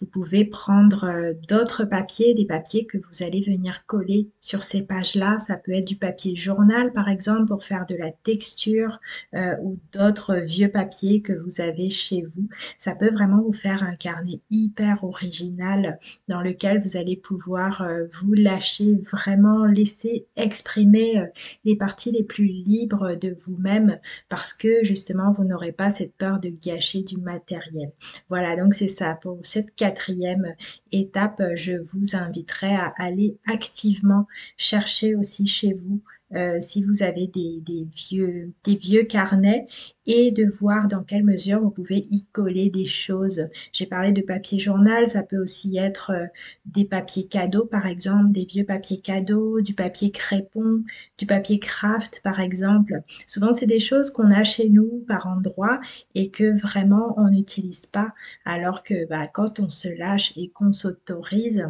vous 0.00 0.06
pouvez 0.06 0.46
prendre 0.46 1.04
euh, 1.04 1.34
d'autres 1.48 1.84
papiers, 1.84 2.32
des 2.32 2.46
papiers 2.46 2.86
que 2.86 2.96
vous 2.96 3.22
allez 3.22 3.42
venir 3.42 3.84
coller 3.84 4.30
sur 4.40 4.62
ces 4.62 4.80
pages-là. 4.80 5.38
Ça 5.38 5.56
peut 5.56 5.72
être 5.72 5.86
du 5.86 5.96
papier 5.96 6.34
journal 6.34 6.94
par 6.94 7.10
exemple 7.10 7.44
pour 7.46 7.62
faire 7.64 7.84
de 7.84 7.96
la 7.96 8.10
texture 8.10 9.00
euh, 9.34 9.54
ou 9.62 9.78
d'autres 9.92 10.36
vieux 10.36 10.70
papiers 10.70 11.20
que 11.20 11.34
vous 11.34 11.60
avez 11.60 11.90
chez 11.90 12.22
vous. 12.22 12.48
Ça 12.78 12.94
peut 12.94 13.10
vraiment 13.10 13.42
vous 13.42 13.52
faire 13.52 13.82
un 13.82 13.96
carnet 13.96 14.40
hyper 14.50 15.04
original 15.04 15.98
dans 16.28 16.40
lequel 16.40 16.80
vous 16.80 16.96
allez 16.96 17.16
pouvoir 17.16 17.82
euh, 17.82 18.06
vous 18.22 18.29
lâcher, 18.34 18.96
vraiment 19.10 19.64
laisser 19.66 20.26
exprimer 20.36 21.18
euh, 21.18 21.26
les 21.64 21.76
parties 21.76 22.12
les 22.12 22.24
plus 22.24 22.46
libres 22.46 23.14
de 23.14 23.36
vous-même 23.40 23.98
parce 24.28 24.52
que 24.52 24.84
justement 24.84 25.32
vous 25.32 25.44
n'aurez 25.44 25.72
pas 25.72 25.90
cette 25.90 26.14
peur 26.14 26.40
de 26.40 26.48
gâcher 26.48 27.02
du 27.02 27.18
matériel. 27.18 27.92
Voilà, 28.28 28.56
donc 28.56 28.74
c'est 28.74 28.88
ça. 28.88 29.18
Pour 29.20 29.38
cette 29.42 29.74
quatrième 29.74 30.54
étape, 30.92 31.42
je 31.54 31.72
vous 31.72 32.16
inviterai 32.16 32.74
à 32.74 32.92
aller 32.98 33.36
activement 33.46 34.26
chercher 34.56 35.14
aussi 35.14 35.46
chez 35.46 35.72
vous 35.72 36.00
euh, 36.34 36.60
si 36.60 36.82
vous 36.82 37.02
avez 37.02 37.26
des, 37.26 37.62
vieux, 37.94 38.52
des 38.64 38.76
vieux 38.76 39.04
carnets 39.04 39.66
et 40.06 40.30
de 40.30 40.46
voir 40.46 40.86
dans 40.88 41.02
quelle 41.02 41.24
mesure 41.24 41.60
vous 41.60 41.70
pouvez 41.70 42.06
y 42.10 42.24
coller 42.32 42.70
des 42.70 42.84
choses. 42.84 43.46
J'ai 43.72 43.86
parlé 43.86 44.12
de 44.12 44.22
papier 44.22 44.58
journal, 44.58 45.08
ça 45.08 45.22
peut 45.22 45.38
aussi 45.38 45.76
être 45.76 46.12
euh, 46.12 46.26
des 46.66 46.84
papiers 46.84 47.26
cadeaux 47.26 47.66
par 47.66 47.86
exemple, 47.86 48.32
des 48.32 48.44
vieux 48.44 48.64
papiers 48.64 49.00
cadeaux, 49.00 49.60
du 49.60 49.74
papier 49.74 50.10
crépon, 50.10 50.84
du 51.18 51.26
papier 51.26 51.58
craft 51.58 52.20
par 52.22 52.40
exemple. 52.40 53.02
Souvent 53.26 53.52
c'est 53.52 53.66
des 53.66 53.80
choses 53.80 54.10
qu'on 54.10 54.30
a 54.30 54.44
chez 54.44 54.68
nous 54.68 55.04
par 55.08 55.26
endroit 55.26 55.80
et 56.14 56.30
que 56.30 56.58
vraiment 56.60 57.14
on 57.18 57.30
n'utilise 57.30 57.86
pas 57.86 58.12
alors 58.44 58.82
que 58.84 59.06
bah, 59.06 59.26
quand 59.26 59.60
on 59.60 59.68
se 59.68 59.88
lâche 59.88 60.32
et 60.36 60.48
qu'on 60.50 60.72
s'autorise, 60.72 61.64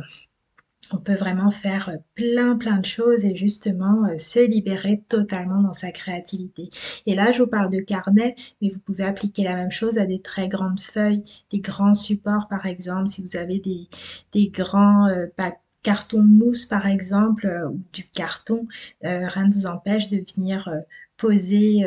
on 0.93 0.99
peut 0.99 1.15
vraiment 1.15 1.51
faire 1.51 1.89
euh, 1.89 1.97
plein 2.15 2.57
plein 2.57 2.79
de 2.79 2.87
choses 2.87 3.25
et 3.25 3.35
justement 3.35 4.07
euh, 4.07 4.19
se 4.19 4.41
libérer 4.41 5.03
totalement 5.09 5.63
dans 5.63 5.73
sa 5.73 5.93
créativité. 5.93 6.71
Et 7.07 7.15
là, 7.15 7.33
je 7.33 7.43
vous 7.43 7.49
parle 7.49 7.71
de 7.71 7.81
carnet, 7.81 8.35
mais 8.61 8.69
vous 8.69 8.81
pouvez 8.81 9.05
appliquer 9.05 9.45
la 9.45 9.57
même 9.57 9.71
chose 9.71 9.99
à 9.99 10.07
des 10.07 10.21
très 10.21 10.49
grandes 10.49 10.81
feuilles, 10.81 11.23
des 11.51 11.61
grands 11.61 11.95
supports 11.95 12.49
par 12.49 12.67
exemple, 12.67 13.09
si 13.09 13.23
vous 13.23 13.37
avez 13.37 13.59
des, 13.61 13.89
des 14.33 14.49
grands 14.49 15.09
euh, 15.09 15.27
cartons 15.83 16.23
mousse 16.23 16.67
par 16.67 16.87
exemple 16.87 17.49
ou 17.71 17.81
du 17.95 18.05
carton, 18.05 18.67
rien 19.03 19.47
ne 19.47 19.53
vous 19.53 19.65
empêche 19.65 20.11
de 20.11 20.23
venir 20.35 20.69
poser, 21.17 21.87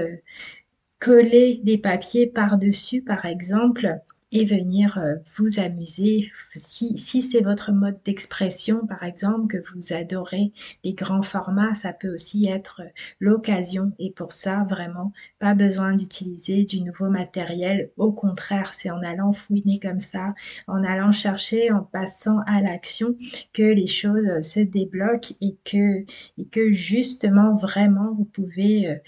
coller 0.97 1.61
des 1.63 1.77
papiers 1.77 2.25
par-dessus 2.25 3.03
par 3.03 3.25
exemple 3.25 4.01
et 4.33 4.45
venir 4.45 4.97
euh, 4.97 5.15
vous 5.37 5.59
amuser. 5.59 6.31
Si, 6.53 6.97
si 6.97 7.21
c'est 7.21 7.41
votre 7.41 7.71
mode 7.71 7.99
d'expression, 8.03 8.85
par 8.87 9.03
exemple, 9.03 9.47
que 9.47 9.63
vous 9.71 9.93
adorez 9.93 10.51
les 10.83 10.93
grands 10.93 11.21
formats, 11.21 11.75
ça 11.75 11.93
peut 11.93 12.11
aussi 12.11 12.47
être 12.47 12.81
euh, 12.81 12.89
l'occasion. 13.19 13.93
Et 13.99 14.11
pour 14.11 14.33
ça, 14.33 14.65
vraiment, 14.67 15.13
pas 15.37 15.53
besoin 15.53 15.95
d'utiliser 15.95 16.63
du 16.63 16.81
nouveau 16.81 17.09
matériel. 17.09 17.91
Au 17.95 18.11
contraire, 18.11 18.73
c'est 18.73 18.89
en 18.89 19.03
allant 19.03 19.33
fouiner 19.33 19.79
comme 19.79 19.99
ça, 19.99 20.33
en 20.67 20.83
allant 20.83 21.11
chercher, 21.11 21.71
en 21.71 21.83
passant 21.83 22.39
à 22.47 22.59
l'action, 22.59 23.15
que 23.53 23.61
les 23.61 23.87
choses 23.87 24.27
euh, 24.27 24.41
se 24.41 24.59
débloquent 24.61 25.35
et 25.41 25.55
que, 25.63 26.03
et 26.39 26.45
que 26.51 26.71
justement, 26.71 27.55
vraiment, 27.55 28.13
vous 28.13 28.25
pouvez 28.25 28.99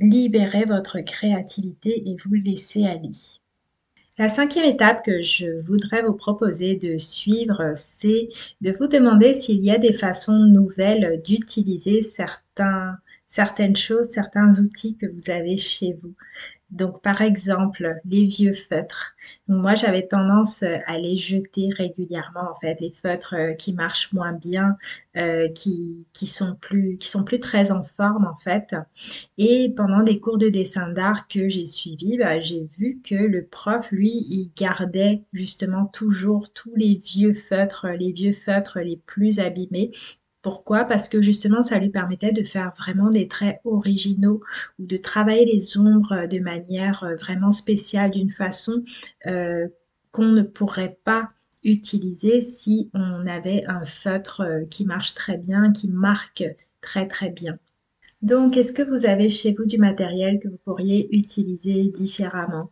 libérer 0.00 0.64
votre 0.64 1.00
créativité 1.00 2.08
et 2.08 2.16
vous 2.24 2.34
laisser 2.34 2.86
aller. 2.86 3.12
La 4.18 4.28
cinquième 4.28 4.66
étape 4.66 5.04
que 5.04 5.22
je 5.22 5.60
voudrais 5.62 6.02
vous 6.02 6.12
proposer 6.14 6.74
de 6.76 6.98
suivre, 6.98 7.72
c'est 7.76 8.28
de 8.60 8.72
vous 8.72 8.88
demander 8.88 9.32
s'il 9.34 9.62
y 9.64 9.70
a 9.70 9.78
des 9.78 9.92
façons 9.94 10.38
nouvelles 10.38 11.20
d'utiliser 11.22 12.02
certains, 12.02 12.98
certaines 13.26 13.76
choses, 13.76 14.08
certains 14.10 14.60
outils 14.60 14.96
que 14.96 15.06
vous 15.06 15.30
avez 15.30 15.56
chez 15.56 15.94
vous. 16.02 16.14
Donc, 16.70 17.00
par 17.00 17.22
exemple, 17.22 18.00
les 18.04 18.26
vieux 18.26 18.52
feutres. 18.52 19.14
moi, 19.46 19.76
j'avais 19.76 20.06
tendance 20.06 20.64
euh, 20.64 20.78
à 20.86 20.98
les 20.98 21.16
jeter 21.16 21.68
régulièrement, 21.72 22.50
en 22.50 22.58
fait, 22.60 22.80
les 22.80 22.90
feutres 22.90 23.34
euh, 23.34 23.52
qui 23.54 23.72
marchent 23.72 24.12
moins 24.12 24.32
bien, 24.32 24.76
euh, 25.16 25.48
qui, 25.48 26.04
qui, 26.12 26.26
sont 26.26 26.56
plus, 26.60 26.98
très 27.40 27.70
en 27.70 27.84
forme, 27.84 28.26
en 28.26 28.36
fait. 28.36 28.74
Et 29.38 29.72
pendant 29.76 30.02
des 30.02 30.18
cours 30.18 30.38
de 30.38 30.48
dessin 30.48 30.88
d'art 30.90 31.28
que 31.28 31.48
j'ai 31.48 31.66
suivis, 31.66 32.18
bah, 32.18 32.40
j'ai 32.40 32.64
vu 32.64 33.00
que 33.04 33.14
le 33.14 33.46
prof, 33.46 33.92
lui, 33.92 34.10
il 34.28 34.50
gardait 34.56 35.22
justement 35.32 35.86
toujours 35.86 36.52
tous 36.52 36.74
les 36.74 36.96
vieux 36.96 37.34
feutres, 37.34 37.86
les 37.88 38.10
vieux 38.10 38.32
feutres 38.32 38.80
les 38.80 38.96
plus 39.06 39.38
abîmés 39.38 39.92
pourquoi? 40.46 40.84
Parce 40.84 41.08
que 41.08 41.22
justement, 41.22 41.64
ça 41.64 41.80
lui 41.80 41.88
permettait 41.88 42.30
de 42.30 42.44
faire 42.44 42.72
vraiment 42.78 43.10
des 43.10 43.26
traits 43.26 43.58
originaux 43.64 44.42
ou 44.78 44.86
de 44.86 44.96
travailler 44.96 45.44
les 45.44 45.76
ombres 45.76 46.28
de 46.28 46.38
manière 46.38 47.02
euh, 47.02 47.16
vraiment 47.16 47.50
spéciale, 47.50 48.12
d'une 48.12 48.30
façon 48.30 48.84
euh, 49.26 49.66
qu'on 50.12 50.26
ne 50.28 50.42
pourrait 50.42 51.00
pas 51.02 51.28
utiliser 51.64 52.42
si 52.42 52.92
on 52.94 53.26
avait 53.26 53.64
un 53.66 53.84
feutre 53.84 54.42
euh, 54.42 54.64
qui 54.70 54.84
marche 54.84 55.14
très 55.14 55.36
bien, 55.36 55.72
qui 55.72 55.88
marque 55.88 56.44
très 56.80 57.08
très 57.08 57.30
bien. 57.30 57.58
Donc, 58.22 58.56
est-ce 58.56 58.72
que 58.72 58.82
vous 58.82 59.04
avez 59.04 59.30
chez 59.30 59.52
vous 59.52 59.64
du 59.64 59.78
matériel 59.78 60.38
que 60.38 60.46
vous 60.46 60.60
pourriez 60.64 61.08
utiliser 61.12 61.88
différemment? 61.88 62.70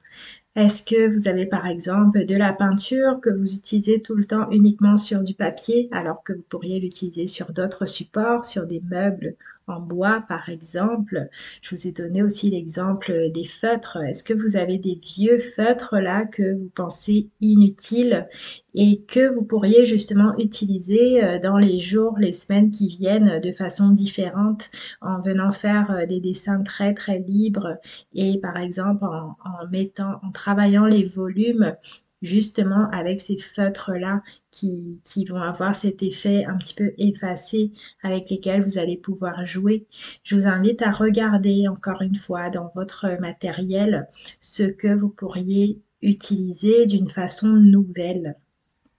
Est-ce 0.57 0.83
que 0.85 1.13
vous 1.13 1.29
avez 1.29 1.47
par 1.47 1.67
exemple 1.67 2.27
de 2.27 2.37
la 2.37 2.53
peinture 2.53 3.21
que 3.21 3.31
vous 3.31 3.55
utilisez 3.57 4.01
tout 4.03 4.15
le 4.15 4.25
temps 4.25 4.49
uniquement 4.51 4.97
sur 4.97 5.23
du 5.23 5.35
papier 5.35 5.89
alors 5.91 6.23
que 6.23 6.33
vous 6.33 6.45
pourriez 6.49 6.79
l'utiliser 6.79 7.27
sur 7.27 7.53
d'autres 7.53 7.87
supports, 7.87 8.47
sur 8.47 8.67
des 8.67 8.81
meubles 8.81 9.37
en 9.67 9.81
bois 9.81 10.25
par 10.29 10.49
exemple. 10.49 11.29
Je 11.63 11.75
vous 11.75 11.87
ai 11.87 11.93
donné 11.93 12.23
aussi 12.23 12.51
l'exemple 12.51 13.31
des 13.33 13.45
feutres. 13.45 13.99
Est-ce 13.99 14.25
que 14.25 14.35
vous 14.35 14.57
avez 14.57 14.79
des 14.79 15.01
vieux 15.03 15.39
feutres 15.39 15.97
là 15.97 16.25
que 16.25 16.55
vous 16.55 16.71
pensez 16.75 17.31
inutiles 17.41 18.29
et 18.75 19.03
que 19.03 19.33
vous 19.33 19.45
pourriez 19.45 19.87
justement 19.87 20.37
utiliser 20.39 21.23
euh, 21.23 21.39
dans 21.39 21.59
les 21.59 21.79
jours, 21.79 22.17
les 22.19 22.33
semaines 22.33 22.71
qui 22.71 22.89
viennent 22.89 23.41
de 23.41 23.53
façon 23.53 23.91
différente 23.91 24.71
en 25.01 25.21
venant 25.21 25.53
faire 25.53 25.91
euh, 25.93 26.07
des 26.07 26.21
dessins 26.21 26.63
très 26.63 26.93
très 26.93 27.21
libres 27.21 27.77
et 28.15 28.39
par 28.41 28.57
exemple 28.57 29.05
en, 29.05 29.37
en 29.45 29.69
mettant, 29.71 30.21
en 30.23 30.33
travaillant 30.33 30.87
les 30.87 31.05
volumes 31.05 31.77
justement 32.25 32.89
avec 32.91 33.21
ces 33.21 33.37
feutres-là 33.37 34.23
qui, 34.51 34.99
qui, 35.05 35.25
vont 35.25 35.41
avoir 35.41 35.77
cet 35.77 36.03
effet 36.03 36.45
un 36.47 36.57
petit 36.57 36.75
peu 36.75 36.93
effacé 36.99 37.71
avec 38.03 38.31
lesquels 38.31 38.63
vous 38.63 38.79
allez 38.79 38.97
pouvoir 38.97 39.45
jouer. 39.45 39.87
Je 40.23 40.35
vous 40.35 40.47
invite 40.47 40.83
à 40.83 40.91
regarder 40.91 41.69
encore 41.69 42.03
une 42.03 42.17
fois 42.17 42.51
dans 42.51 42.73
votre 42.75 43.21
matériel 43.21 44.09
ce 44.41 44.63
que 44.63 44.93
vous 44.95 45.11
pourriez 45.11 45.81
utiliser 46.03 46.87
d'une 46.87 47.11
façon 47.11 47.49
nouvelle. 47.49 48.37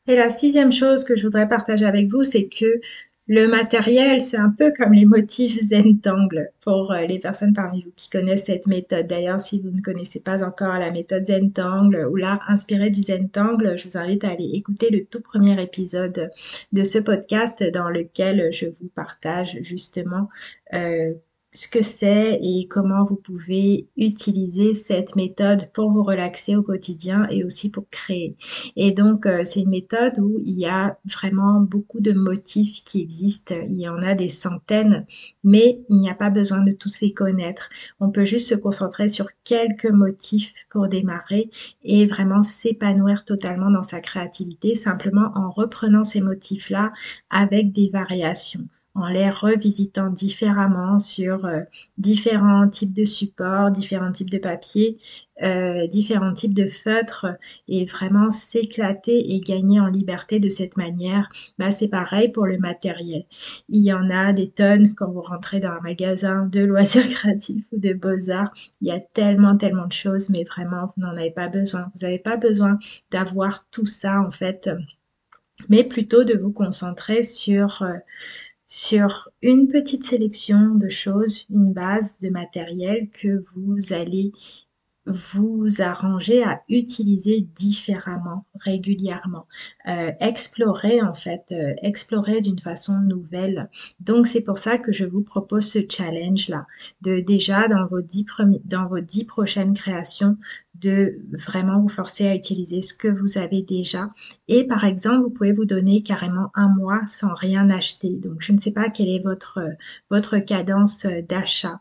Et 0.08 0.16
la 0.16 0.30
sixième 0.30 0.72
chose 0.72 1.04
que 1.04 1.16
je 1.16 1.24
voudrais 1.24 1.50
partager 1.50 1.86
avec 1.86 2.12
vous, 2.12 2.24
c'est 2.24 2.48
que 2.48 2.80
le 3.28 3.48
matériel, 3.48 4.22
c'est 4.22 4.38
un 4.38 4.52
peu 4.52 4.72
comme 4.78 4.94
les 4.94 5.06
motifs 5.06 5.60
Zentangle 5.60 6.52
pour 6.62 6.92
euh, 6.92 7.02
les 7.02 7.18
personnes 7.18 7.54
parmi 7.54 7.82
vous 7.82 7.92
qui 7.96 8.10
connaissent 8.10 8.46
cette 8.46 8.68
méthode. 8.68 9.08
D'ailleurs, 9.08 9.42
si 9.42 9.60
vous 9.60 9.72
ne 9.72 9.82
connaissez 9.82 10.20
pas 10.20 10.44
encore 10.44 10.78
la 10.78 10.92
méthode 10.92 11.26
Zentangle 11.26 12.08
ou 12.12 12.18
l'art 12.18 12.44
inspiré 12.48 12.92
du 12.92 13.02
Zentangle, 13.02 13.78
je 13.78 13.88
vous 13.88 13.98
invite 13.98 14.24
à 14.24 14.30
aller 14.30 14.52
écouter 14.54 14.92
le 14.92 15.06
tout 15.06 15.22
premier 15.22 15.60
épisode 15.62 16.30
de 16.72 16.84
ce 16.84 17.00
podcast 17.00 17.64
dans 17.64 17.90
lequel 17.90 18.52
je 18.52 18.68
vous 18.68 18.90
partage 18.94 19.58
justement 19.62 20.30
euh, 20.74 21.14
ce 21.56 21.68
que 21.68 21.82
c'est 21.82 22.38
et 22.42 22.68
comment 22.68 23.04
vous 23.06 23.16
pouvez 23.16 23.88
utiliser 23.98 24.74
cette 24.74 25.16
méthode 25.16 25.72
pour 25.74 25.92
vous 25.92 26.04
relaxer 26.04 26.56
au 26.56 26.64
quotidien 26.64 27.28
et 27.30 27.44
aussi 27.44 27.70
pour 27.70 27.90
créer. 27.90 28.36
Et 28.76 28.92
donc, 28.92 29.26
euh, 29.26 29.44
c'est 29.46 29.62
une 29.62 29.70
méthode 29.70 30.20
où 30.20 30.40
il 30.44 30.60
y 30.60 30.66
a 30.66 30.98
vraiment 31.06 31.62
beaucoup 31.62 32.02
de 32.02 32.12
motifs 32.12 32.84
qui 32.84 33.02
existent. 33.02 33.56
Il 33.70 33.80
y 33.80 33.88
en 33.88 34.02
a 34.02 34.16
des 34.16 34.30
centaines, 34.30 35.06
mais 35.44 35.80
il 35.90 36.00
n'y 36.00 36.10
a 36.10 36.16
pas 36.16 36.30
besoin 36.30 36.62
de 36.62 36.74
tous 36.74 37.02
les 37.02 37.14
connaître. 37.14 37.70
On 38.00 38.10
peut 38.10 38.26
juste 38.26 38.50
se 38.50 38.56
concentrer 38.56 39.08
sur 39.08 39.28
quelques 39.44 39.86
motifs 39.86 40.66
pour 40.70 40.88
démarrer 40.88 41.50
et 41.84 42.06
vraiment 42.06 42.44
s'épanouir 42.44 43.24
totalement 43.26 43.72
dans 43.72 43.84
sa 43.84 44.02
créativité, 44.02 44.76
simplement 44.76 45.32
en 45.36 45.50
reprenant 45.50 46.04
ces 46.04 46.22
motifs-là 46.22 46.92
avec 47.30 47.72
des 47.72 47.90
variations 47.90 48.68
en 48.96 49.08
les 49.08 49.30
revisitant 49.30 50.10
différemment 50.10 51.00
sur 51.00 51.46
euh, 51.46 51.62
différents 51.98 52.68
types 52.70 52.94
de 52.94 53.04
supports, 53.04 53.70
différents 53.70 54.12
types 54.12 54.30
de 54.30 54.38
papier, 54.38 54.98
euh, 55.44 55.86
différents 55.88 56.34
types 56.34 56.54
de 56.54 56.68
feutres 56.68 57.28
et 57.68 57.84
vraiment 57.84 58.32
s'éclater 58.32 59.34
et 59.36 59.42
gagner 59.42 59.82
en 59.82 59.88
liberté 59.88 60.40
de 60.40 60.48
cette 60.48 60.78
manière. 60.78 61.28
Bah, 61.60 61.72
c'est 61.72 61.90
pareil 61.90 62.32
pour 62.32 62.46
le 62.46 62.58
matériel. 62.58 63.26
Il 63.68 63.84
y 63.84 63.92
en 63.92 64.10
a 64.10 64.32
des 64.32 64.50
tonnes 64.50 64.96
quand 64.96 65.12
vous 65.12 65.22
rentrez 65.22 65.60
dans 65.60 65.72
un 65.72 65.82
magasin 65.82 66.46
de 66.46 66.60
loisirs 66.64 67.08
créatifs 67.10 67.66
ou 67.74 67.80
de 67.80 67.94
beaux-arts. 67.94 68.54
Il 68.80 68.88
y 68.88 68.92
a 68.92 69.00
tellement, 69.02 69.58
tellement 69.58 69.88
de 69.88 69.94
choses, 69.94 70.30
mais 70.30 70.46
vraiment, 70.46 70.94
vous 70.96 71.04
n'en 71.04 71.16
avez 71.18 71.32
pas 71.32 71.50
besoin. 71.50 71.92
Vous 71.96 72.02
n'avez 72.04 72.20
pas 72.20 72.38
besoin 72.38 72.80
d'avoir 73.12 73.68
tout 73.72 73.86
ça 73.86 74.22
en 74.22 74.32
fait, 74.32 74.70
mais 75.68 75.84
plutôt 75.84 76.24
de 76.24 76.36
vous 76.36 76.52
concentrer 76.52 77.24
sur... 77.24 77.82
Euh, 77.82 77.94
sur 78.68 79.30
une 79.42 79.68
petite 79.68 80.04
sélection 80.04 80.76
de 80.76 80.90
choses, 80.90 81.46
une 81.50 81.74
base 81.74 82.20
de 82.20 82.30
matériel 82.30 83.10
que 83.10 83.44
vous 83.54 83.94
allez 83.94 84.32
vous 85.06 85.68
arranger 85.80 86.44
à 86.44 86.62
utiliser 86.68 87.48
différemment, 87.56 88.46
régulièrement. 88.56 89.48
Euh, 89.88 90.12
explorer 90.20 91.02
en 91.02 91.14
fait, 91.14 91.44
euh, 91.52 91.74
explorer 91.82 92.42
d'une 92.42 92.60
façon 92.60 93.00
nouvelle. 93.00 93.70
Donc 94.00 94.28
c'est 94.28 94.42
pour 94.42 94.58
ça 94.58 94.78
que 94.78 94.92
je 94.92 95.06
vous 95.06 95.22
propose 95.22 95.66
ce 95.66 95.80
challenge-là, 95.88 96.66
de 97.02 97.20
déjà 97.20 97.68
dans 97.68 97.86
vos 97.86 98.02
dix, 98.02 98.26
dans 98.66 98.88
vos 98.88 99.00
dix 99.00 99.26
prochaines 99.26 99.74
créations, 99.74 100.38
de 100.74 101.20
vraiment 101.32 101.80
vous 101.80 101.90
forcer 101.90 102.28
à 102.28 102.36
utiliser 102.36 102.82
ce 102.82 102.94
que 102.94 103.08
vous 103.08 103.38
avez 103.38 103.62
déjà. 103.62 104.12
Et 104.48 104.66
par 104.66 104.84
exemple, 104.84 105.22
vous 105.24 105.30
pouvez 105.30 105.52
vous 105.52 105.66
donner 105.66 106.02
carrément 106.02 106.52
un 106.56 106.68
mois 106.68 107.02
sans 107.08 107.34
rien 107.34 107.70
acheter. 107.70 108.10
Donc 108.10 108.38
je 108.40 108.52
ne 108.52 108.58
sais 108.58 108.72
pas 108.72 108.90
quelle 108.90 109.10
est 109.10 109.24
votre, 109.24 109.60
votre 110.10 110.40
cadence 110.40 111.06
d'achat, 111.30 111.80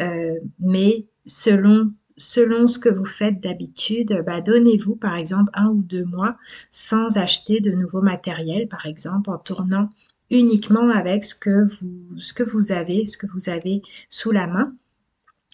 euh, 0.00 0.34
mais 0.60 1.06
selon 1.24 1.92
selon 2.16 2.66
ce 2.66 2.78
que 2.78 2.88
vous 2.88 3.04
faites 3.04 3.40
d'habitude, 3.40 4.22
bah, 4.26 4.40
donnez-vous 4.40 4.96
par 4.96 5.16
exemple 5.16 5.50
un 5.54 5.68
ou 5.68 5.82
deux 5.82 6.04
mois 6.04 6.36
sans 6.70 7.16
acheter 7.16 7.60
de 7.60 7.72
nouveaux 7.72 8.02
matériels, 8.02 8.68
par 8.68 8.86
exemple 8.86 9.30
en 9.30 9.38
tournant 9.38 9.90
uniquement 10.30 10.90
avec 10.90 11.24
ce 11.24 11.34
que 11.34 11.64
vous 12.44 12.72
avez, 12.72 13.06
ce 13.06 13.16
que 13.16 13.26
vous 13.26 13.48
avez 13.48 13.82
sous 14.08 14.32
la 14.32 14.46
main 14.46 14.74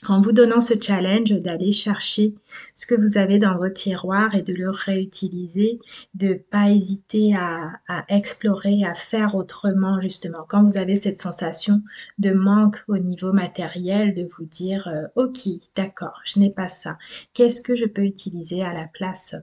en 0.08 0.20
vous 0.20 0.32
donnant 0.32 0.60
ce 0.60 0.74
challenge 0.80 1.30
d'aller 1.30 1.72
chercher 1.72 2.34
ce 2.74 2.86
que 2.86 2.94
vous 2.94 3.18
avez 3.18 3.38
dans 3.38 3.56
votre 3.56 3.74
tiroir 3.74 4.34
et 4.34 4.42
de 4.42 4.52
le 4.52 4.70
réutiliser, 4.70 5.78
de 6.14 6.34
pas 6.34 6.70
hésiter 6.70 7.34
à, 7.34 7.80
explorer, 8.08 8.84
à 8.84 8.94
faire 8.94 9.34
autrement 9.34 10.00
justement. 10.00 10.44
Quand 10.48 10.64
vous 10.64 10.76
avez 10.76 10.96
cette 10.96 11.18
sensation 11.18 11.82
de 12.18 12.32
manque 12.32 12.82
au 12.88 12.98
niveau 12.98 13.32
matériel, 13.32 14.14
de 14.14 14.28
vous 14.36 14.44
dire 14.44 14.88
euh, 14.88 15.06
ok, 15.14 15.48
d'accord, 15.76 16.20
je 16.24 16.40
n'ai 16.40 16.50
pas 16.50 16.68
ça. 16.68 16.98
Qu'est-ce 17.34 17.62
que 17.62 17.74
je 17.74 17.86
peux 17.86 18.04
utiliser 18.04 18.62
à 18.62 18.72
la 18.72 18.88
place 18.92 19.34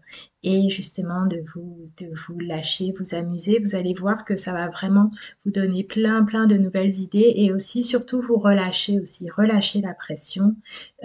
et 0.44 0.70
justement 0.70 1.26
de 1.26 1.44
vous, 1.54 1.86
de 1.98 2.08
vous 2.14 2.40
lâcher, 2.40 2.94
vous 2.98 3.16
amuser. 3.16 3.60
Vous 3.60 3.76
allez 3.76 3.94
voir 3.94 4.26
que 4.26 4.36
ça 4.36 4.54
va 4.54 4.68
vraiment 4.70 5.12
vous 5.46 5.52
donner 5.52 5.84
plein, 5.84 6.24
plein 6.24 6.46
de 6.46 6.56
nouvelles 6.56 7.00
idées 7.00 7.34
et 7.36 7.52
aussi, 7.52 7.84
surtout, 7.84 8.22
vous 8.22 8.38
relâcher 8.38 9.00
aussi, 9.00 9.30
relâcher 9.30 9.82
la 9.82 9.94
pression. 9.94 10.56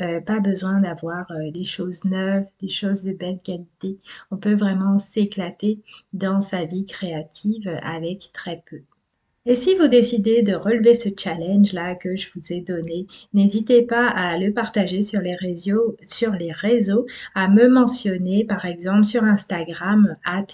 Euh, 0.01 0.21
pas 0.21 0.41
besoin 0.41 0.81
d'avoir 0.81 1.31
euh, 1.31 1.51
des 1.51 1.65
choses 1.65 2.05
neuves, 2.05 2.47
des 2.61 2.69
choses 2.69 3.05
de 3.05 3.13
belle 3.13 3.41
qualité. 3.43 3.99
On 4.31 4.37
peut 4.37 4.55
vraiment 4.55 4.99
s'éclater 4.99 5.81
dans 6.13 6.41
sa 6.41 6.65
vie 6.65 6.87
créative 6.87 7.69
avec 7.83 8.31
très 8.33 8.63
peu. 8.69 8.83
Et 9.47 9.57
si 9.57 9.75
vous 9.75 9.89
décidez 9.89 10.41
de 10.41 10.55
relever 10.55 10.95
ce 10.95 11.11
challenge-là 11.15 11.97
que 11.97 12.17
je 12.17 12.31
vous 12.35 12.51
ai 12.55 12.63
donné, 12.63 13.07
n'hésitez 13.35 13.83
pas 13.83 14.09
à 14.09 14.39
le 14.39 14.55
partager 14.55 15.03
sur 15.03 15.21
les 15.21 15.37
réseaux, 15.37 17.05
à 17.35 17.49
me 17.49 17.69
mentionner 17.69 18.45
par 18.45 18.65
exemple 18.65 19.05
sur 19.05 19.23
Instagram 19.23 20.17
at 20.25 20.47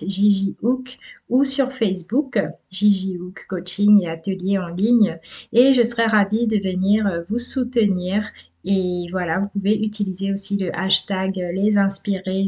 Hook 0.60 0.96
ou 1.28 1.44
sur 1.44 1.70
Facebook 1.70 2.40
Hook 2.82 3.46
Coaching 3.48 4.02
et 4.02 4.08
Atelier 4.08 4.58
en 4.58 4.70
ligne. 4.70 5.20
Et 5.52 5.72
je 5.72 5.84
serai 5.84 6.06
ravie 6.06 6.48
de 6.48 6.56
venir 6.56 7.22
vous 7.28 7.38
soutenir. 7.38 8.28
Et 8.64 9.06
voilà, 9.12 9.38
vous 9.38 9.48
pouvez 9.50 9.80
utiliser 9.80 10.32
aussi 10.32 10.56
le 10.56 10.76
hashtag 10.76 11.36
les 11.54 11.78
inspirés 11.78 12.44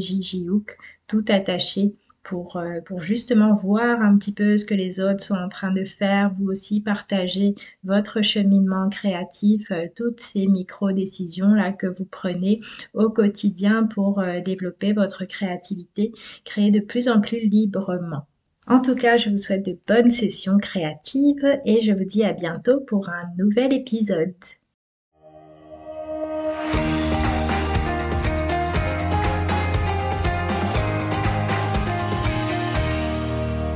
Hook 0.49 0.75
tout 1.07 1.23
attaché 1.29 1.95
pour, 2.23 2.57
euh, 2.57 2.79
pour 2.85 3.01
justement 3.01 3.53
voir 3.53 4.01
un 4.01 4.15
petit 4.15 4.31
peu 4.31 4.57
ce 4.57 4.65
que 4.65 4.73
les 4.73 4.99
autres 4.99 5.21
sont 5.21 5.35
en 5.35 5.49
train 5.49 5.71
de 5.71 5.83
faire, 5.83 6.33
vous 6.39 6.47
aussi 6.47 6.81
partager 6.81 7.53
votre 7.83 8.21
cheminement 8.21 8.89
créatif, 8.89 9.71
euh, 9.71 9.87
toutes 9.95 10.21
ces 10.21 10.47
micro-décisions-là 10.47 11.73
que 11.73 11.87
vous 11.87 12.05
prenez 12.05 12.61
au 12.93 13.09
quotidien 13.09 13.83
pour 13.83 14.19
euh, 14.19 14.39
développer 14.39 14.93
votre 14.93 15.25
créativité, 15.25 16.13
créer 16.45 16.71
de 16.71 16.79
plus 16.79 17.09
en 17.09 17.19
plus 17.19 17.39
librement. 17.39 18.25
En 18.67 18.79
tout 18.79 18.95
cas, 18.95 19.17
je 19.17 19.29
vous 19.29 19.37
souhaite 19.37 19.65
de 19.65 19.77
bonnes 19.87 20.11
sessions 20.11 20.57
créatives 20.57 21.59
et 21.65 21.81
je 21.81 21.91
vous 21.91 22.05
dis 22.05 22.23
à 22.23 22.31
bientôt 22.31 22.79
pour 22.79 23.09
un 23.09 23.27
nouvel 23.37 23.73
épisode. 23.73 24.33